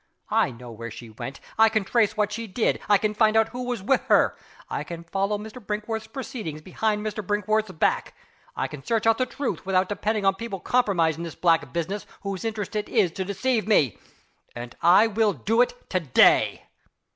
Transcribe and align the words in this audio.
I 0.31 0.49
know 0.49 0.71
where 0.71 0.89
she 0.89 1.11
went. 1.11 1.39
I 1.59 1.69
can 1.69 1.83
trace 1.83 2.17
what 2.17 2.31
she 2.31 2.47
did. 2.47 2.79
I 2.89 2.97
can 2.97 3.13
find 3.13 3.37
out 3.37 3.49
who 3.49 3.65
was 3.65 3.83
with 3.83 4.01
her. 4.05 4.35
I 4.67 4.83
can 4.83 5.03
follow 5.03 5.37
Mr. 5.37 5.63
Brinkworth's 5.63 6.07
proceedings, 6.07 6.63
behind 6.63 7.05
Mr. 7.05 7.23
Brinkworth's 7.23 7.73
back. 7.73 8.15
I 8.55 8.65
can 8.67 8.83
search 8.83 9.05
out 9.05 9.19
the 9.19 9.27
truth, 9.27 9.63
without 9.63 9.89
depending 9.89 10.25
on 10.25 10.33
people 10.33 10.59
compromised 10.59 11.19
in 11.19 11.23
this 11.23 11.35
black 11.35 11.71
business, 11.71 12.07
whose 12.21 12.43
interest 12.43 12.75
it 12.75 12.89
is 12.89 13.11
to 13.11 13.23
deceive 13.23 13.67
me. 13.67 13.99
And 14.55 14.75
I 14.81 15.05
will 15.05 15.33
do 15.33 15.61
it 15.61 15.75
to 15.91 15.99
day!" 15.99 16.65